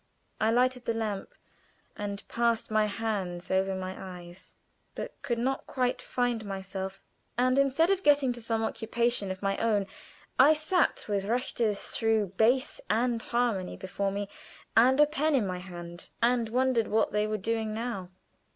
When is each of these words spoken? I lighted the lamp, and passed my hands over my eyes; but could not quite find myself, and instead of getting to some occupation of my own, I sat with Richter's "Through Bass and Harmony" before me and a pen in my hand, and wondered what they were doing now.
I 0.39 0.49
lighted 0.49 0.85
the 0.85 0.95
lamp, 0.95 1.31
and 1.95 2.27
passed 2.27 2.71
my 2.71 2.87
hands 2.87 3.51
over 3.51 3.75
my 3.75 3.95
eyes; 4.19 4.55
but 4.95 5.13
could 5.21 5.37
not 5.37 5.67
quite 5.67 6.01
find 6.01 6.43
myself, 6.43 7.03
and 7.37 7.59
instead 7.59 7.91
of 7.91 8.01
getting 8.01 8.33
to 8.33 8.41
some 8.41 8.63
occupation 8.63 9.29
of 9.29 9.43
my 9.43 9.57
own, 9.57 9.85
I 10.39 10.53
sat 10.55 11.05
with 11.07 11.25
Richter's 11.25 11.83
"Through 11.89 12.33
Bass 12.35 12.81
and 12.89 13.21
Harmony" 13.21 13.77
before 13.77 14.11
me 14.11 14.27
and 14.75 14.99
a 14.99 15.05
pen 15.05 15.35
in 15.35 15.45
my 15.45 15.59
hand, 15.59 16.09
and 16.19 16.49
wondered 16.49 16.87
what 16.87 17.11
they 17.11 17.27
were 17.27 17.37
doing 17.37 17.71
now. 17.71 18.09